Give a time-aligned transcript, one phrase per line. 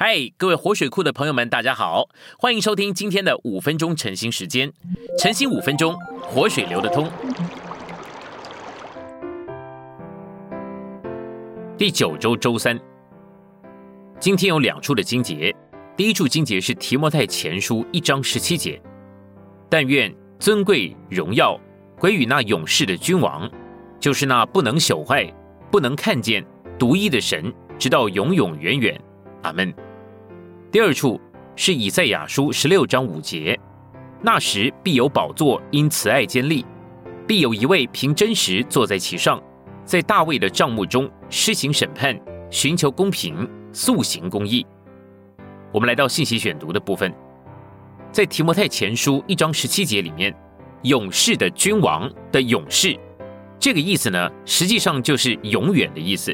[0.00, 2.08] 嗨，各位活水库的朋友们，大家好，
[2.38, 4.72] 欢迎收听今天的五分钟晨兴时间。
[5.18, 7.10] 晨兴五分钟，活水流得通。
[11.76, 12.78] 第九周周三，
[14.20, 15.52] 今天有两处的经节。
[15.96, 18.80] 第一处经节是提摩太前书一章十七节，
[19.68, 21.58] 但愿尊贵荣耀
[21.98, 23.50] 归于那勇士的君王，
[23.98, 25.28] 就是那不能朽坏、
[25.72, 26.46] 不能看见、
[26.78, 28.96] 独一的神，直到永永远远。
[29.42, 29.74] 阿门。
[30.70, 31.18] 第二处
[31.56, 33.58] 是以赛亚书十六章五节，
[34.22, 36.62] 那时必有宝座因慈爱坚立，
[37.26, 39.42] 必有一位凭真实坐在其上，
[39.82, 42.14] 在大卫的帐幕中施行审判，
[42.50, 44.66] 寻求公平，速行公义。
[45.72, 47.10] 我们来到信息选读的部分，
[48.12, 50.34] 在提摩太前书一章十七节里面
[50.84, 52.94] ，“勇士的君王”的勇士，
[53.58, 56.30] 这个意思呢，实际上就是永远的意思。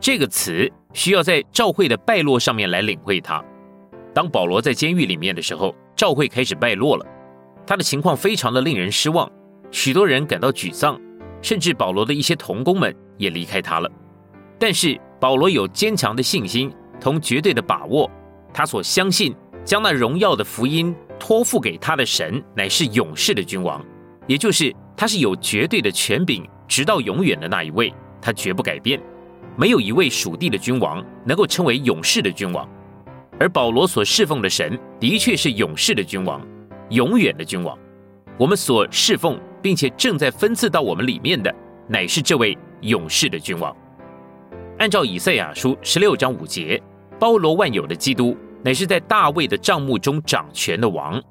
[0.00, 3.40] 这个词需要在教会的败落上面来领会它。
[4.12, 7.06] 当保罗在监狱里面的时候，教会开始败落了，
[7.66, 9.30] 他的情况非常的令人失望，
[9.70, 11.00] 许多人感到沮丧，
[11.42, 13.90] 甚至保罗的一些同工们也离开他了。
[14.58, 18.10] 但是保罗有坚强的信心同绝对的把握。
[18.52, 23.80] 他所相信将那荣耀的福音托付给他的神，乃是勇士的君王，
[24.26, 29.00] 也就是他是有绝对的权柄，直到永远的那一位，他绝不改变。
[29.56, 32.68] 没有一位属地的君王能够称为勇士的君王，
[33.40, 36.46] 而保罗所侍奉的神的确是勇士的君王，
[36.90, 37.76] 永远的君王。
[38.38, 41.52] 我们所侍奉并且正在分赐到我们里面的，
[41.88, 43.74] 乃是这位勇士的君王。
[44.78, 46.80] 按照以赛亚书十六章五节。
[47.18, 51.22] 包罗万有的基督乃是在大卫的帐幕中掌权的王。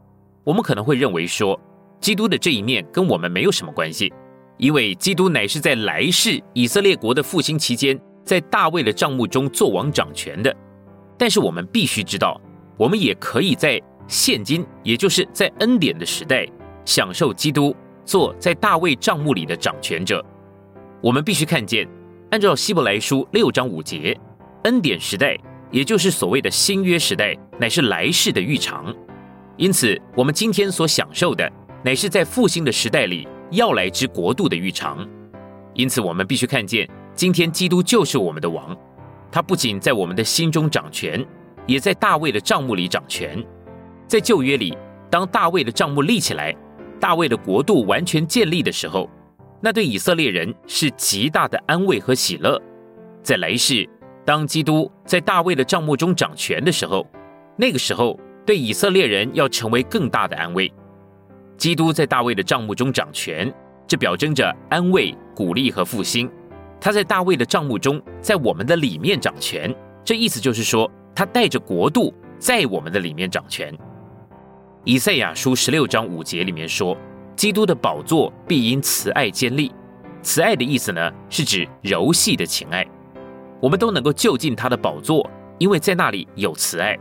[0.44, 1.60] 我们可能会认为说，
[2.00, 4.14] 基督的这一面跟我们没有什么关系，
[4.58, 10.56] 因为基督乃是在来世以色列国的复兴期间，在大卫的帐幕中做王掌权的。
[11.20, 12.42] 但是我们必须知道，
[12.78, 16.48] 我们也可以在现今，也就是在恩典的时代，
[16.86, 20.26] 享受基督做在大卫帐幕里的掌权者。
[21.02, 21.88] 我们必须看见，
[22.32, 24.18] 按照希伯来书六章五节，
[24.64, 25.38] 恩典时代。
[25.72, 28.92] 也就是所谓的新约时代，乃是来世的预尝。
[29.56, 31.48] 因此，我们今天所享受的，
[31.84, 35.08] 乃是在复兴的时代里要来之国度的预尝。
[35.76, 38.76] 因此，我们必须看见，今天基督就是我们的王。
[39.32, 41.26] 他不仅在我们的心中掌权，
[41.66, 43.44] 也在大卫的帐幕里掌权。
[44.08, 44.78] 在旧约里，
[45.10, 46.56] 当大卫的帐幕立起来，
[47.00, 49.10] 大卫的国度完全建立的时候，
[49.62, 52.62] 那对以色列人是极大的安慰和喜乐。
[53.24, 53.88] 在来世。
[54.26, 57.08] 当基督在大卫的帐幕中掌权的时候，
[57.56, 60.72] 那个时候对以色列人要成为更大的安慰。
[61.58, 63.52] 基督在大卫的帐幕中掌权，
[63.88, 66.30] 这表征着安慰、鼓励和复兴。
[66.82, 69.74] 他在大卫的帐幕中，在我们的里面掌权，
[70.04, 73.78] 这意思就是说，他带着国度在我们的里面掌权。
[74.86, 76.98] 以赛亚书十六章五节里面说，
[77.36, 79.72] 基督的宝座必因慈爱坚立。
[80.22, 82.86] 慈爱的意思呢，是指柔细的情爱。
[83.62, 86.98] 我们都能够就近他的宝座，因为在那里有慈爱。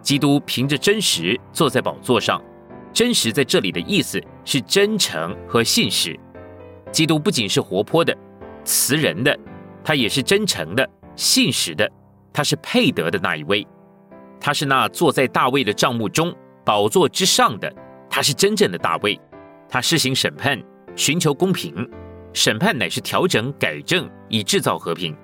[0.00, 2.42] 基督凭着真实坐在宝座上，
[2.92, 6.18] 真实在这里的意思是真诚和信实。
[6.90, 8.16] 基督不仅是活泼的、
[8.64, 9.38] 慈人的，
[9.84, 11.90] 他也是真诚的、信实的。
[12.32, 13.64] 他是配得的那一位，
[14.40, 17.72] 他是那坐在大卫的帐幕中宝座之上的，
[18.10, 19.20] 他是真正的大卫。
[19.68, 20.60] 他施行审判，
[20.96, 21.88] 寻求公平。
[22.32, 25.16] 审判乃是调整、改正，以制造和平。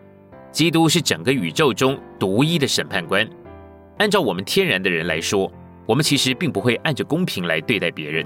[0.53, 3.29] 基督是整个宇宙中独一的审判官。
[3.99, 5.53] 按照我们天然的人来说，
[5.87, 8.25] 我们其实并不会按着公平来对待别人。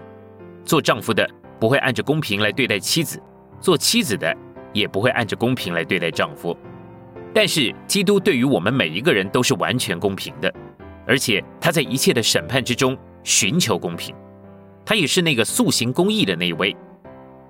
[0.63, 1.27] 做丈夫的
[1.59, 3.19] 不会按着公平来对待妻子，
[3.61, 4.37] 做妻子的
[4.75, 6.55] 也不会按着公平来对待丈夫。
[7.33, 10.55] 但是基督对于我们每一个人都是完全公平的，
[11.07, 14.15] 而且他在一切的审判之中寻求公平。
[14.85, 16.77] 他也是那个塑行公义的那一位。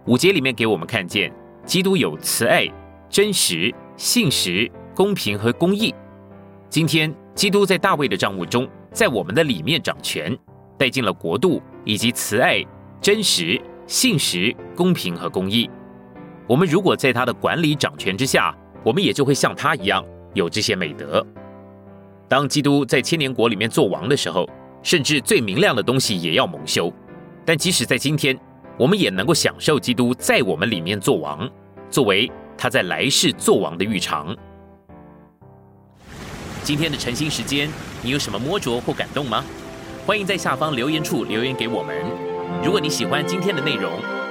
[0.07, 1.33] 五节里面给我们看见，
[1.67, 2.65] 基督有慈爱、
[3.11, 3.75] 真实。
[3.97, 5.95] 信实、公平和公义。
[6.69, 10.37] 今天，基督在大卫的账目中，在我们的里面掌权，
[10.77, 12.61] 带进了国度以及慈爱、
[13.01, 13.57] 真实、
[13.87, 15.71] 信实、公平和公义。
[16.47, 18.55] 我们如果在他的管理掌权之下，
[18.85, 20.05] 我们也就会像他一样
[20.35, 21.27] 有这些美德。
[22.29, 24.49] 当基督在千年国里面做王的时候，
[24.83, 26.93] 甚至最明亮的东西也要蒙羞。
[27.45, 28.39] 但即使在今天，
[28.79, 31.49] 我们也能够享受基督在我们里面做王，
[31.91, 32.31] 作为。
[32.57, 34.35] 他在来世做王的预尝。
[36.63, 37.69] 今天的晨兴时间，
[38.01, 39.45] 你有什么摸着或感动吗？
[40.07, 41.97] 欢迎在下方留言处留言给我们。
[42.63, 43.91] 如果你喜欢今天的内容，